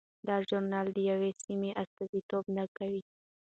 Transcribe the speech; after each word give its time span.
دا 0.27 0.35
ژورنال 0.47 0.87
د 0.93 0.97
یوې 1.11 1.31
سیمې 1.43 1.71
استازیتوب 1.81 2.43
نه 2.57 2.65
کوي. 2.77 3.01